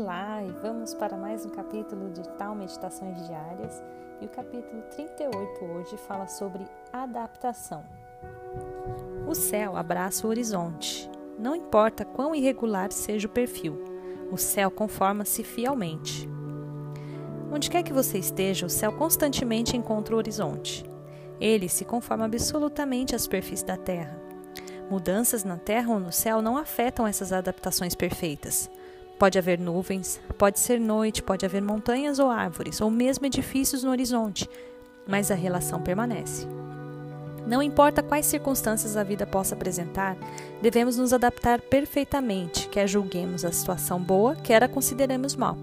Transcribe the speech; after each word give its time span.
Olá, 0.00 0.44
e 0.44 0.52
vamos 0.62 0.94
para 0.94 1.16
mais 1.16 1.44
um 1.44 1.48
capítulo 1.48 2.08
de 2.10 2.22
Tal 2.38 2.54
Meditações 2.54 3.26
Diárias. 3.26 3.82
E 4.20 4.26
o 4.26 4.28
capítulo 4.28 4.80
38 4.94 5.64
hoje 5.64 5.96
fala 5.96 6.28
sobre 6.28 6.64
adaptação. 6.92 7.84
O 9.26 9.34
céu 9.34 9.76
abraça 9.76 10.24
o 10.24 10.30
horizonte. 10.30 11.10
Não 11.36 11.52
importa 11.52 12.04
quão 12.04 12.32
irregular 12.32 12.92
seja 12.92 13.26
o 13.26 13.30
perfil, 13.30 13.76
o 14.30 14.36
céu 14.36 14.70
conforma-se 14.70 15.42
fielmente. 15.42 16.28
Onde 17.52 17.68
quer 17.68 17.82
que 17.82 17.92
você 17.92 18.18
esteja, 18.18 18.66
o 18.66 18.70
céu 18.70 18.92
constantemente 18.92 19.76
encontra 19.76 20.14
o 20.14 20.18
horizonte. 20.18 20.88
Ele 21.40 21.68
se 21.68 21.84
conforma 21.84 22.24
absolutamente 22.24 23.16
à 23.16 23.18
superfície 23.18 23.66
da 23.66 23.76
Terra. 23.76 24.16
Mudanças 24.88 25.42
na 25.42 25.56
Terra 25.56 25.92
ou 25.92 25.98
no 25.98 26.12
céu 26.12 26.40
não 26.40 26.56
afetam 26.56 27.04
essas 27.04 27.32
adaptações 27.32 27.96
perfeitas. 27.96 28.70
Pode 29.18 29.36
haver 29.36 29.58
nuvens, 29.58 30.20
pode 30.38 30.60
ser 30.60 30.78
noite, 30.78 31.22
pode 31.22 31.44
haver 31.44 31.60
montanhas 31.60 32.18
ou 32.18 32.30
árvores, 32.30 32.80
ou 32.80 32.88
mesmo 32.90 33.26
edifícios 33.26 33.82
no 33.82 33.90
horizonte, 33.90 34.48
mas 35.06 35.30
a 35.30 35.34
relação 35.34 35.82
permanece. 35.82 36.46
Não 37.44 37.62
importa 37.62 38.02
quais 38.02 38.26
circunstâncias 38.26 38.96
a 38.96 39.02
vida 39.02 39.26
possa 39.26 39.54
apresentar, 39.54 40.16
devemos 40.62 40.96
nos 40.96 41.12
adaptar 41.12 41.60
perfeitamente, 41.60 42.68
quer 42.68 42.86
julguemos 42.86 43.44
a 43.44 43.50
situação 43.50 43.98
boa, 43.98 44.36
quer 44.36 44.62
a 44.62 44.68
consideremos 44.68 45.34
mal. 45.34 45.56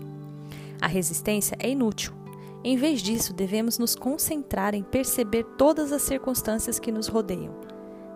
A 0.81 0.87
resistência 0.87 1.55
é 1.59 1.69
inútil. 1.69 2.11
Em 2.63 2.75
vez 2.75 3.01
disso, 3.01 3.33
devemos 3.33 3.77
nos 3.77 3.95
concentrar 3.95 4.73
em 4.73 4.83
perceber 4.83 5.43
todas 5.57 5.91
as 5.91 6.01
circunstâncias 6.01 6.79
que 6.79 6.91
nos 6.91 7.07
rodeiam. 7.07 7.53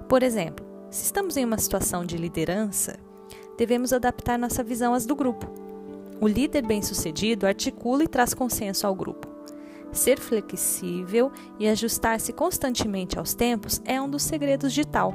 Por 0.10 0.24
exemplo, 0.24 0.66
se 0.90 1.06
estamos 1.06 1.38
em 1.38 1.46
uma 1.46 1.60
situação 1.60 2.04
de 2.04 2.18
liderança, 2.18 2.98
devemos 3.60 3.92
adaptar 3.92 4.40
nossa 4.40 4.64
visão 4.64 4.94
às 4.94 5.06
do 5.06 5.14
grupo. 5.14 5.52
O 6.22 6.28
líder 6.30 6.66
bem-sucedido 6.66 7.46
articula 7.46 8.06
e 8.06 8.08
traz 8.08 8.34
consenso 8.34 8.88
ao 8.88 8.96
grupo. 8.96 9.28
Ser 9.92 10.18
flexível 10.18 11.30
e 11.60 11.68
ajustar-se 11.68 12.32
constantemente 12.32 13.20
aos 13.20 13.34
tempos 13.34 13.82
é 13.84 14.02
um 14.02 14.10
dos 14.10 14.24
segredos 14.24 14.72
de 14.72 14.88
tal. 14.88 15.14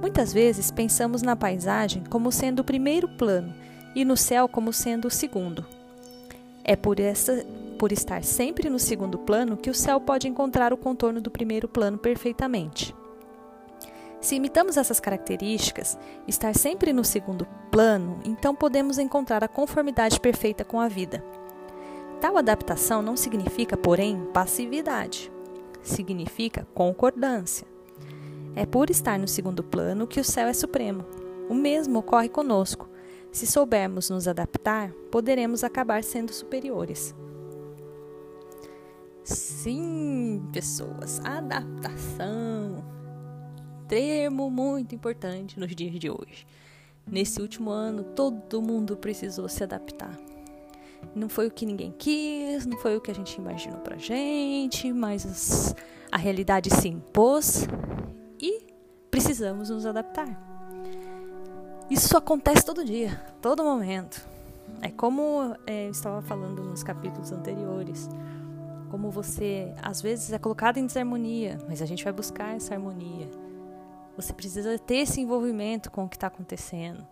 Muitas 0.00 0.32
vezes 0.32 0.70
pensamos 0.70 1.20
na 1.20 1.36
paisagem 1.36 2.02
como 2.08 2.32
sendo 2.32 2.60
o 2.60 2.64
primeiro 2.64 3.08
plano 3.08 3.52
e 3.94 4.06
no 4.06 4.16
céu 4.16 4.48
como 4.48 4.72
sendo 4.72 5.08
o 5.08 5.10
segundo. 5.10 5.66
É 6.64 6.74
por, 6.74 6.98
essa, 6.98 7.44
por 7.78 7.92
estar 7.92 8.24
sempre 8.24 8.70
no 8.70 8.78
segundo 8.78 9.18
plano 9.18 9.58
que 9.58 9.68
o 9.68 9.74
céu 9.74 10.00
pode 10.00 10.26
encontrar 10.26 10.72
o 10.72 10.78
contorno 10.78 11.20
do 11.20 11.30
primeiro 11.30 11.68
plano 11.68 11.98
perfeitamente. 11.98 12.94
Se 14.24 14.36
imitamos 14.36 14.78
essas 14.78 15.00
características, 15.00 15.98
estar 16.26 16.56
sempre 16.56 16.94
no 16.94 17.04
segundo 17.04 17.46
plano, 17.70 18.20
então 18.24 18.54
podemos 18.54 18.96
encontrar 18.96 19.44
a 19.44 19.48
conformidade 19.48 20.18
perfeita 20.18 20.64
com 20.64 20.80
a 20.80 20.88
vida. 20.88 21.22
Tal 22.22 22.38
adaptação 22.38 23.02
não 23.02 23.18
significa, 23.18 23.76
porém, 23.76 24.24
passividade. 24.32 25.30
Significa 25.82 26.66
concordância. 26.72 27.66
É 28.56 28.64
por 28.64 28.88
estar 28.88 29.18
no 29.18 29.28
segundo 29.28 29.62
plano 29.62 30.06
que 30.06 30.18
o 30.18 30.24
céu 30.24 30.48
é 30.48 30.54
supremo. 30.54 31.04
O 31.50 31.54
mesmo 31.54 31.98
ocorre 31.98 32.30
conosco. 32.30 32.88
Se 33.30 33.46
soubermos 33.46 34.08
nos 34.08 34.26
adaptar, 34.26 34.90
poderemos 35.10 35.62
acabar 35.62 36.02
sendo 36.02 36.32
superiores. 36.32 37.14
Sim, 39.22 40.48
pessoas, 40.50 41.20
adaptação 41.22 42.93
termo 43.88 44.50
muito 44.50 44.94
importante 44.94 45.58
nos 45.58 45.74
dias 45.74 45.98
de 45.98 46.10
hoje. 46.10 46.46
Nesse 47.06 47.40
último 47.40 47.70
ano, 47.70 48.02
todo 48.02 48.62
mundo 48.62 48.96
precisou 48.96 49.48
se 49.48 49.62
adaptar. 49.62 50.18
Não 51.14 51.28
foi 51.28 51.46
o 51.46 51.50
que 51.50 51.66
ninguém 51.66 51.92
quis, 51.98 52.64
não 52.66 52.78
foi 52.78 52.96
o 52.96 53.00
que 53.00 53.10
a 53.10 53.14
gente 53.14 53.34
imaginou 53.36 53.78
pra 53.80 53.96
gente, 53.96 54.92
mas 54.92 55.74
a 56.10 56.16
realidade 56.16 56.70
se 56.70 56.88
impôs 56.88 57.66
e 58.40 58.62
precisamos 59.10 59.68
nos 59.70 59.84
adaptar. 59.84 60.40
Isso 61.90 62.16
acontece 62.16 62.64
todo 62.64 62.84
dia, 62.84 63.22
todo 63.42 63.62
momento. 63.62 64.26
É 64.80 64.90
como 64.90 65.54
é, 65.66 65.86
eu 65.86 65.90
estava 65.90 66.22
falando 66.22 66.62
nos 66.62 66.82
capítulos 66.82 67.30
anteriores, 67.30 68.08
como 68.90 69.10
você 69.10 69.72
às 69.82 70.00
vezes 70.00 70.32
é 70.32 70.38
colocado 70.38 70.78
em 70.78 70.86
desarmonia, 70.86 71.58
mas 71.68 71.82
a 71.82 71.86
gente 71.86 72.02
vai 72.02 72.12
buscar 72.12 72.56
essa 72.56 72.74
harmonia. 72.74 73.43
Você 74.16 74.32
precisa 74.32 74.78
ter 74.78 74.96
esse 74.96 75.20
envolvimento 75.20 75.90
com 75.90 76.04
o 76.04 76.08
que 76.08 76.16
está 76.16 76.28
acontecendo. 76.28 77.06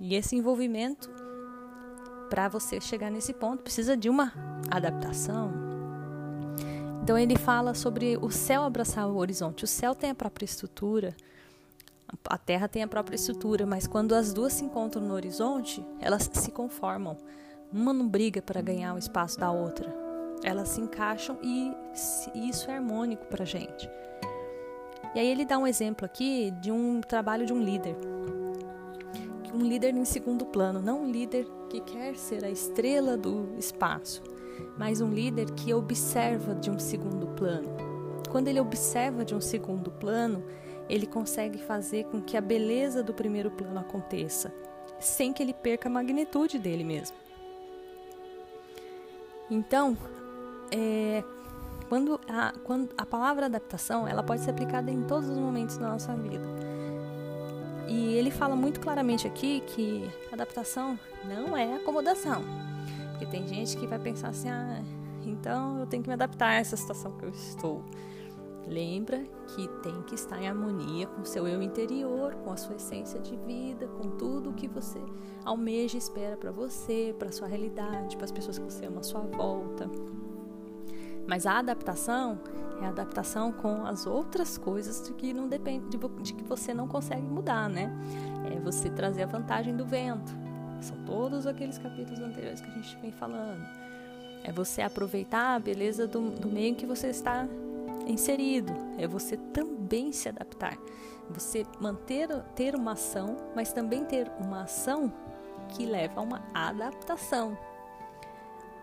E 0.00 0.14
esse 0.14 0.36
envolvimento, 0.36 1.10
para 2.30 2.48
você 2.48 2.80
chegar 2.80 3.10
nesse 3.10 3.34
ponto, 3.34 3.62
precisa 3.62 3.96
de 3.96 4.08
uma 4.08 4.32
adaptação. 4.70 5.52
Então 7.02 7.18
ele 7.18 7.36
fala 7.36 7.74
sobre 7.74 8.16
o 8.16 8.30
céu 8.30 8.62
abraçar 8.62 9.08
o 9.08 9.16
horizonte. 9.16 9.64
O 9.64 9.66
céu 9.66 9.94
tem 9.94 10.10
a 10.10 10.14
própria 10.14 10.44
estrutura, 10.44 11.16
a 12.28 12.38
terra 12.38 12.68
tem 12.68 12.82
a 12.82 12.88
própria 12.88 13.16
estrutura, 13.16 13.66
mas 13.66 13.86
quando 13.86 14.14
as 14.14 14.32
duas 14.32 14.52
se 14.52 14.64
encontram 14.64 15.02
no 15.02 15.14
horizonte, 15.14 15.84
elas 16.00 16.28
se 16.32 16.50
conformam. 16.50 17.16
Uma 17.72 17.92
não 17.92 18.08
briga 18.08 18.40
para 18.40 18.62
ganhar 18.62 18.94
o 18.94 18.98
espaço 18.98 19.38
da 19.38 19.50
outra. 19.50 19.94
Elas 20.42 20.68
se 20.68 20.80
encaixam 20.80 21.38
e 21.42 21.72
isso 22.34 22.70
é 22.70 22.76
harmônico 22.76 23.26
para 23.26 23.42
a 23.42 23.46
gente. 23.46 23.88
E 25.14 25.18
aí 25.18 25.26
ele 25.26 25.44
dá 25.44 25.58
um 25.58 25.66
exemplo 25.66 26.04
aqui 26.04 26.50
de 26.60 26.70
um 26.70 27.00
trabalho 27.00 27.46
de 27.46 27.52
um 27.52 27.62
líder. 27.62 27.96
Um 29.54 29.62
líder 29.62 29.94
em 29.94 30.04
segundo 30.04 30.44
plano, 30.44 30.80
não 30.80 31.02
um 31.02 31.10
líder 31.10 31.46
que 31.70 31.80
quer 31.80 32.16
ser 32.16 32.44
a 32.44 32.50
estrela 32.50 33.16
do 33.16 33.48
espaço, 33.58 34.22
mas 34.76 35.00
um 35.00 35.10
líder 35.10 35.50
que 35.52 35.72
observa 35.72 36.54
de 36.54 36.70
um 36.70 36.78
segundo 36.78 37.26
plano. 37.28 37.68
Quando 38.30 38.48
ele 38.48 38.60
observa 38.60 39.24
de 39.24 39.34
um 39.34 39.40
segundo 39.40 39.90
plano, 39.90 40.44
ele 40.88 41.06
consegue 41.06 41.58
fazer 41.58 42.04
com 42.04 42.20
que 42.20 42.36
a 42.36 42.40
beleza 42.40 43.02
do 43.02 43.12
primeiro 43.14 43.50
plano 43.50 43.78
aconteça, 43.80 44.52
sem 44.98 45.32
que 45.32 45.42
ele 45.42 45.54
perca 45.54 45.88
a 45.88 45.92
magnitude 45.92 46.58
dele 46.58 46.84
mesmo. 46.84 47.16
Então, 49.50 49.96
é, 50.70 51.22
quando 51.88 52.20
a, 52.28 52.52
quando 52.64 52.90
a 52.96 53.06
palavra 53.06 53.46
adaptação, 53.46 54.06
ela 54.06 54.22
pode 54.22 54.42
ser 54.42 54.50
aplicada 54.50 54.90
em 54.90 55.02
todos 55.02 55.28
os 55.28 55.38
momentos 55.38 55.76
da 55.78 55.88
nossa 55.88 56.14
vida. 56.14 56.44
E 57.88 58.14
ele 58.14 58.30
fala 58.30 58.54
muito 58.54 58.80
claramente 58.80 59.26
aqui 59.26 59.62
que 59.66 60.08
adaptação 60.30 60.98
não 61.24 61.56
é 61.56 61.76
acomodação. 61.76 62.44
Porque 63.10 63.26
tem 63.26 63.46
gente 63.48 63.76
que 63.76 63.86
vai 63.86 63.98
pensar 63.98 64.28
assim, 64.28 64.50
ah, 64.50 64.82
então 65.24 65.80
eu 65.80 65.86
tenho 65.86 66.02
que 66.02 66.08
me 66.08 66.14
adaptar 66.14 66.48
a 66.48 66.54
essa 66.54 66.76
situação 66.76 67.12
que 67.12 67.24
eu 67.24 67.30
estou. 67.30 67.82
Lembra 68.66 69.24
que 69.54 69.66
tem 69.82 70.02
que 70.02 70.14
estar 70.14 70.38
em 70.40 70.46
harmonia 70.46 71.06
com 71.06 71.22
o 71.22 71.24
seu 71.24 71.48
eu 71.48 71.62
interior, 71.62 72.34
com 72.44 72.52
a 72.52 72.56
sua 72.58 72.76
essência 72.76 73.18
de 73.18 73.34
vida, 73.34 73.88
com 73.88 74.10
tudo 74.10 74.52
que 74.52 74.68
você 74.68 75.00
almeja 75.42 75.96
e 75.96 75.98
espera 75.98 76.36
para 76.36 76.50
você, 76.50 77.14
para 77.18 77.32
sua 77.32 77.48
realidade, 77.48 78.16
para 78.16 78.26
as 78.26 78.32
pessoas 78.32 78.58
que 78.58 78.64
você 78.64 78.84
ama 78.84 79.00
à 79.00 79.02
sua 79.02 79.22
volta. 79.22 79.90
Mas 81.28 81.46
a 81.46 81.58
adaptação 81.58 82.40
é 82.80 82.86
a 82.86 82.88
adaptação 82.88 83.52
com 83.52 83.84
as 83.84 84.06
outras 84.06 84.56
coisas 84.56 85.06
de 85.06 85.12
que 85.12 85.34
não 85.34 85.46
depende 85.46 85.86
de, 85.90 85.98
de 86.22 86.32
que 86.32 86.42
você 86.42 86.72
não 86.72 86.88
consegue 86.88 87.28
mudar, 87.28 87.68
né? 87.68 87.92
É 88.50 88.58
você 88.58 88.88
trazer 88.88 89.24
a 89.24 89.26
vantagem 89.26 89.76
do 89.76 89.84
vento. 89.84 90.34
São 90.80 90.96
todos 91.04 91.46
aqueles 91.46 91.76
capítulos 91.76 92.18
anteriores 92.20 92.62
que 92.62 92.70
a 92.70 92.72
gente 92.72 92.96
vem 93.02 93.12
falando. 93.12 93.62
É 94.42 94.50
você 94.50 94.80
aproveitar 94.80 95.56
a 95.56 95.58
beleza 95.58 96.06
do, 96.06 96.30
do 96.30 96.48
meio 96.48 96.74
que 96.74 96.86
você 96.86 97.08
está 97.08 97.46
inserido. 98.06 98.72
É 98.96 99.06
você 99.06 99.36
também 99.36 100.12
se 100.12 100.30
adaptar. 100.30 100.78
Você 101.28 101.66
manter 101.78 102.28
ter 102.54 102.74
uma 102.74 102.92
ação, 102.92 103.36
mas 103.54 103.70
também 103.70 104.04
ter 104.06 104.30
uma 104.40 104.62
ação 104.62 105.12
que 105.68 105.84
leva 105.84 106.20
a 106.20 106.22
uma 106.22 106.42
adaptação. 106.54 107.58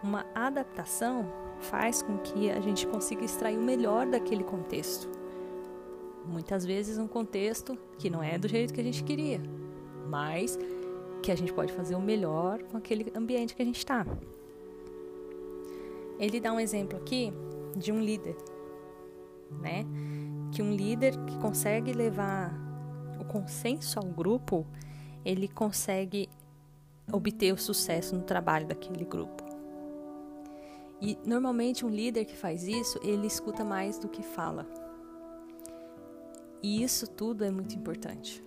Uma 0.04 0.24
adaptação 0.36 1.26
faz 1.60 2.02
com 2.02 2.18
que 2.18 2.50
a 2.52 2.60
gente 2.60 2.86
consiga 2.88 3.24
extrair 3.24 3.58
o 3.58 3.62
melhor 3.62 4.06
daquele 4.08 4.44
contexto. 4.44 5.10
Muitas 6.26 6.66
vezes 6.66 6.98
um 6.98 7.08
contexto 7.08 7.78
que 7.98 8.10
não 8.10 8.22
é 8.22 8.38
do 8.38 8.48
jeito 8.48 8.74
que 8.74 8.82
a 8.82 8.84
gente 8.84 9.04
queria, 9.04 9.42
mas 10.08 10.58
que 11.22 11.32
a 11.32 11.36
gente 11.36 11.54
pode 11.54 11.74
fazer 11.74 11.96
o 11.96 12.02
melhor 12.02 12.62
com 12.64 12.78
aquele 12.78 13.12
ambiente 13.16 13.56
que 13.56 13.62
a 13.62 13.66
gente 13.66 13.78
está. 13.78 14.06
Ele 16.20 16.40
dá 16.40 16.54
um 16.54 16.60
exemplo 16.60 16.98
aqui 16.98 17.34
de 17.76 17.92
um 17.92 18.00
líder, 18.00 18.36
né? 19.62 19.86
Que 20.52 20.62
um 20.62 20.74
líder 20.74 21.16
que 21.26 21.38
consegue 21.40 21.92
levar 21.92 22.54
o 23.20 23.26
consenso 23.26 24.00
ao 24.00 24.06
grupo, 24.06 24.66
ele 25.24 25.48
consegue 25.48 26.30
obter 27.12 27.54
o 27.54 27.58
sucesso 27.58 28.16
no 28.16 28.24
trabalho 28.24 28.68
daquele 28.68 29.04
grupo. 29.04 29.45
E 31.06 31.16
normalmente 31.24 31.86
um 31.86 31.90
líder 31.90 32.26
que 32.26 32.36
faz 32.36 32.64
isso, 32.64 33.00
ele 33.04 33.28
escuta 33.28 33.64
mais 33.64 34.00
do 34.00 34.10
que 34.10 34.24
fala. 34.24 34.66
E 36.64 36.82
isso 36.82 37.08
tudo 37.08 37.46
é 37.46 37.52
muito 37.52 37.76
importante. 37.76 38.44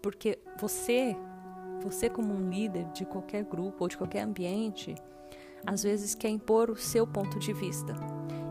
Porque 0.00 0.38
você 0.58 1.14
você 1.82 2.08
como 2.08 2.32
um 2.32 2.48
líder 2.48 2.86
de 2.92 3.04
qualquer 3.04 3.44
grupo 3.44 3.84
ou 3.84 3.88
de 3.88 3.98
qualquer 3.98 4.22
ambiente, 4.22 4.94
às 5.66 5.82
vezes 5.82 6.14
quer 6.14 6.30
impor 6.30 6.70
o 6.70 6.76
seu 6.76 7.06
ponto 7.06 7.38
de 7.38 7.52
vista. 7.52 7.94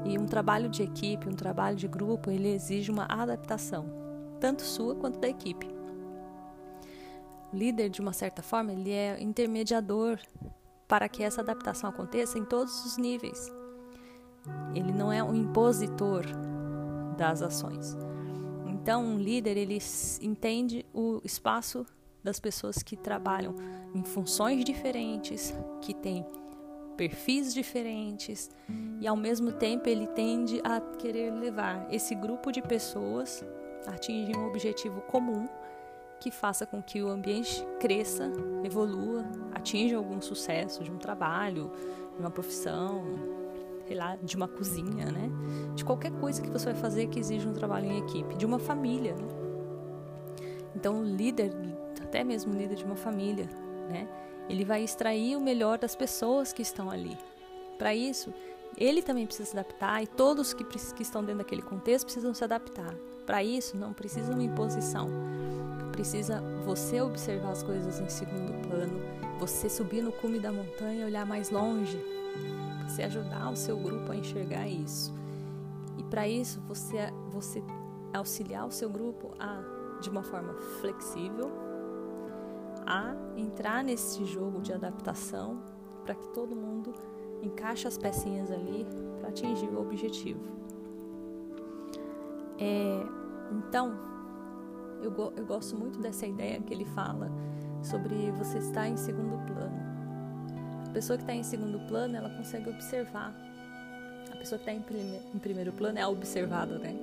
E 0.06 0.18
um 0.18 0.28
trabalho 0.28 0.70
de 0.70 0.84
equipe, 0.84 1.28
um 1.28 1.34
trabalho 1.34 1.76
de 1.76 1.88
grupo, 1.88 2.30
ele 2.30 2.50
exige 2.50 2.92
uma 2.92 3.06
adaptação, 3.06 3.86
tanto 4.40 4.62
sua 4.62 4.96
quanto 4.96 5.20
da 5.20 5.28
equipe. 5.28 5.68
O 7.52 7.56
líder, 7.56 7.90
de 7.90 8.00
uma 8.00 8.14
certa 8.14 8.44
forma, 8.44 8.72
ele 8.72 8.92
é 8.92 9.20
intermediador 9.20 10.20
para 10.90 11.08
que 11.08 11.24
essa 11.24 11.42
adaptação 11.42 11.92
aconteça 11.92 12.40
em 12.40 12.44
todos 12.44 12.84
os 12.84 12.98
níveis. 12.98 13.50
Ele 14.74 14.92
não 14.92 15.14
é 15.14 15.24
um 15.24 15.36
impositor 15.36 16.26
das 17.16 17.44
ações. 17.44 17.96
Então, 18.66 19.06
um 19.06 19.20
líder 19.20 19.56
ele 19.56 19.78
entende 20.20 20.84
o 20.92 21.22
espaço 21.24 21.86
das 22.24 22.40
pessoas 22.40 22.82
que 22.82 22.98
trabalham 22.98 23.56
em 23.94 24.04
funções 24.04 24.66
diferentes, 24.66 25.54
que 25.80 25.94
têm 25.94 26.26
perfis 26.98 27.54
diferentes 27.54 28.50
e 29.00 29.08
ao 29.08 29.16
mesmo 29.16 29.54
tempo 29.54 29.88
ele 29.88 30.08
tende 30.08 30.60
a 30.64 30.82
querer 30.98 31.32
levar 31.32 31.88
esse 31.94 32.14
grupo 32.16 32.52
de 32.52 32.62
pessoas 32.62 33.46
a 33.88 33.92
atingir 33.92 34.36
um 34.36 34.48
objetivo 34.48 35.00
comum 35.02 35.48
que 36.20 36.32
faça 36.32 36.66
com 36.66 36.82
que 36.82 37.02
o 37.02 37.10
ambiente 37.10 37.66
cresça, 37.80 38.32
evolua, 38.64 39.26
atinja 39.54 39.98
algum 39.98 40.22
sucesso 40.22 40.84
de 40.84 40.92
um 40.92 40.98
trabalho, 40.98 41.72
de 42.16 42.20
uma 42.20 42.30
profissão, 42.30 43.04
sei 43.88 43.96
lá, 43.96 44.16
de 44.18 44.36
uma 44.36 44.48
cozinha, 44.48 45.12
né? 45.12 45.30
De 45.76 45.84
qualquer 45.84 46.12
coisa 46.12 46.42
que 46.42 46.50
você 46.50 46.66
vai 46.66 46.76
fazer 46.76 47.08
que 47.08 47.20
exija 47.20 47.48
um 47.50 47.54
trabalho 47.54 47.86
em 47.86 48.00
equipe, 48.00 48.36
de 48.36 48.46
uma 48.46 48.60
família, 48.60 49.16
né? 49.16 49.28
Então, 50.76 51.02
o 51.02 51.04
líder, 51.04 51.52
até 52.02 52.24
mesmo 52.24 52.54
o 52.54 52.58
líder 52.58 52.76
de 52.76 52.86
uma 52.86 52.96
família, 52.96 53.50
né? 53.90 54.08
Ele 54.48 54.66
vai 54.66 54.84
extrair 54.84 55.36
o 55.36 55.42
melhor 55.42 55.78
das 55.78 55.96
pessoas 55.96 56.52
que 56.54 56.62
estão 56.62 56.90
ali. 56.90 57.18
Para 57.78 57.96
isso, 57.96 58.34
ele 58.78 59.02
também 59.02 59.26
precisa 59.26 59.50
se 59.50 59.58
adaptar 59.58 60.04
e 60.04 60.08
todos 60.08 60.54
que, 60.54 60.64
que 60.64 61.02
estão 61.02 61.22
dentro 61.22 61.40
daquele 61.40 61.62
contexto 61.62 62.06
precisam 62.06 62.34
se 62.34 62.44
adaptar. 62.44 62.94
Para 63.26 63.44
isso, 63.44 63.78
não 63.78 63.94
precisa 63.94 64.34
uma 64.34 64.44
imposição. 64.44 65.08
Precisa 66.00 66.42
você 66.64 67.02
observar 67.02 67.52
as 67.52 67.62
coisas 67.62 68.00
em 68.00 68.08
segundo 68.08 68.54
plano, 68.66 69.02
você 69.38 69.68
subir 69.68 70.02
no 70.02 70.14
cume 70.14 70.40
da 70.40 70.50
montanha 70.50 71.02
e 71.02 71.04
olhar 71.04 71.26
mais 71.26 71.50
longe, 71.50 72.02
você 72.88 73.04
ajudar 73.04 73.52
o 73.52 73.56
seu 73.58 73.78
grupo 73.78 74.10
a 74.10 74.16
enxergar 74.16 74.66
isso. 74.66 75.14
E 75.98 76.04
para 76.06 76.26
isso, 76.26 76.62
você, 76.62 77.12
você 77.34 77.62
auxiliar 78.14 78.66
o 78.66 78.72
seu 78.72 78.90
grupo 78.90 79.32
a, 79.38 79.62
de 80.00 80.10
uma 80.10 80.24
forma 80.24 80.54
flexível, 80.80 81.52
a 82.86 83.14
entrar 83.36 83.84
nesse 83.84 84.24
jogo 84.24 84.62
de 84.62 84.72
adaptação 84.72 85.62
para 86.06 86.16
que 86.16 86.30
todo 86.30 86.56
mundo 86.56 86.94
encaixe 87.44 87.90
as 87.90 87.98
pecinhas 87.98 88.50
ali 88.50 88.88
para 89.20 89.28
atingir 89.28 89.68
o 89.68 89.82
objetivo. 89.82 90.40
É, 92.58 93.06
então, 93.52 94.09
eu, 95.02 95.34
eu 95.36 95.46
gosto 95.46 95.76
muito 95.76 96.00
dessa 96.00 96.26
ideia 96.26 96.60
que 96.62 96.74
ele 96.74 96.86
fala 96.86 97.32
sobre 97.82 98.32
você 98.32 98.58
estar 98.58 98.88
em 98.88 98.98
segundo 98.98 99.38
plano. 99.46 99.80
A 100.88 100.92
pessoa 100.92 101.18
que 101.18 101.24
está 101.24 101.34
em 101.34 101.44
segundo 101.44 101.80
plano, 101.88 102.16
ela 102.16 102.30
consegue 102.30 102.70
observar. 102.70 103.34
A 104.32 104.36
pessoa 104.38 104.60
que 104.60 104.70
está 104.70 104.74
em, 104.74 104.82
prime 104.82 105.22
em 105.34 105.40
primeiro 105.40 105.72
plano 105.72 106.00
é 106.00 106.02
a 106.02 106.10
observada, 106.10 106.78
né? 106.78 106.96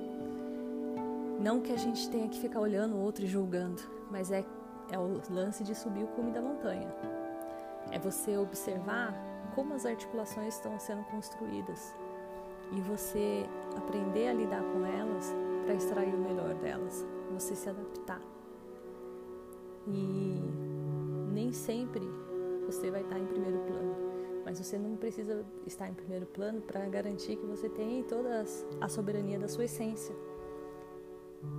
Não 1.39 1.61
que 1.61 1.71
a 1.71 1.77
gente 1.77 2.09
tenha 2.09 2.27
que 2.27 2.39
ficar 2.39 2.59
olhando 2.59 2.95
o 2.95 2.99
outro 2.99 3.23
e 3.23 3.27
julgando, 3.27 3.81
mas 4.09 4.31
é 4.31 4.43
é 4.91 4.97
o 4.97 5.21
lance 5.29 5.63
de 5.63 5.75
subir 5.75 6.03
o 6.03 6.07
cume 6.07 6.31
da 6.31 6.41
montanha. 6.41 6.87
É 7.91 7.99
você 7.99 8.37
observar 8.37 9.13
como 9.55 9.73
as 9.73 9.85
articulações 9.85 10.55
estão 10.55 10.77
sendo 10.79 11.03
construídas 11.05 11.93
e 12.71 12.81
você 12.81 13.45
aprender 13.75 14.27
a 14.27 14.33
lidar 14.33 14.61
com 14.61 14.85
elas 14.85 15.33
para 15.63 15.73
extrair 15.73 16.13
o 16.13 16.17
melhor 16.17 16.53
delas, 16.55 17.05
você 17.33 17.55
se 17.55 17.69
adaptar. 17.69 18.21
E 19.87 20.41
nem 21.31 21.51
sempre 21.53 22.03
você 22.65 22.91
vai 22.91 23.01
estar 23.01 23.17
em 23.19 23.25
primeiro 23.25 23.59
plano, 23.59 23.95
mas 24.43 24.59
você 24.59 24.77
não 24.77 24.95
precisa 24.97 25.45
estar 25.65 25.87
em 25.87 25.93
primeiro 25.93 26.25
plano 26.25 26.61
para 26.61 26.85
garantir 26.87 27.37
que 27.37 27.45
você 27.45 27.69
tem 27.69 28.03
toda 28.03 28.43
a 28.81 28.89
soberania 28.89 29.39
da 29.39 29.47
sua 29.47 29.65
essência. 29.65 30.15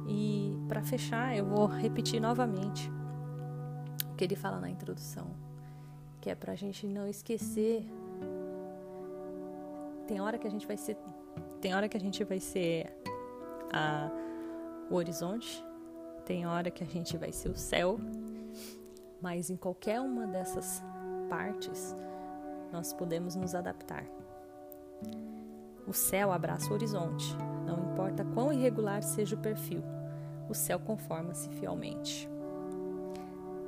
E 0.07 0.57
para 0.69 0.83
fechar, 0.83 1.37
eu 1.37 1.45
vou 1.45 1.67
repetir 1.67 2.21
novamente 2.21 2.91
que 4.17 4.25
ele 4.25 4.35
fala 4.35 4.61
na 4.61 4.69
introdução, 4.69 5.31
que 6.21 6.29
é 6.29 6.35
para 6.35 6.53
a 6.53 6.57
gente 6.57 6.87
não 6.87 7.07
esquecer. 7.07 7.87
Tem 10.07 10.21
hora 10.21 10.37
que 10.39 10.47
a 10.47 10.51
gente 10.51 10.67
vai 10.67 10.77
ser, 10.77 10.97
tem 11.61 11.75
hora 11.75 11.89
que 11.89 11.97
a 11.97 12.01
gente 12.01 12.25
vai 12.25 12.41
ser 12.41 12.93
a, 13.73 14.11
o 14.91 14.95
horizonte, 14.95 15.65
tem 16.25 16.47
hora 16.47 16.71
que 16.71 16.83
a 16.83 16.87
gente 16.87 17.17
vai 17.17 17.33
ser 17.33 17.51
o 17.51 17.57
céu, 17.57 17.99
mas 19.21 19.51
em 19.51 19.57
qualquer 19.57 20.01
uma 20.01 20.27
dessas 20.27 20.83
partes 21.29 21.95
nós 22.73 22.93
podemos 22.93 23.35
nos 23.35 23.55
adaptar. 23.55 24.05
O 25.87 25.93
céu 25.93 26.33
abraça 26.33 26.71
o 26.71 26.75
horizonte, 26.75 27.37
não 27.67 27.93
importa 27.93 28.25
quão 28.25 28.53
irregular 28.53 29.03
seja 29.03 29.37
o 29.37 29.41
perfil, 29.41 29.83
o 30.49 30.55
céu 30.55 30.79
conforma-se 30.79 31.49
fielmente 31.51 32.29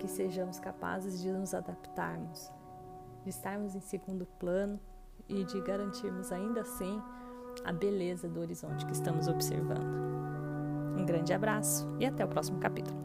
que 0.00 0.08
sejamos 0.08 0.58
capazes 0.58 1.20
de 1.20 1.30
nos 1.30 1.52
adaptarmos, 1.52 2.50
de 3.22 3.28
estarmos 3.28 3.74
em 3.74 3.80
segundo 3.80 4.24
plano 4.38 4.80
e 5.28 5.44
de 5.44 5.60
garantirmos 5.60 6.32
ainda 6.32 6.62
assim 6.62 7.00
a 7.64 7.72
beleza 7.72 8.26
do 8.26 8.40
horizonte 8.40 8.86
que 8.86 8.92
estamos 8.92 9.28
observando. 9.28 10.10
Um 11.00 11.06
grande 11.06 11.32
abraço 11.32 11.88
e 11.98 12.04
até 12.04 12.22
o 12.22 12.28
próximo 12.28 12.58
capítulo. 12.58 12.96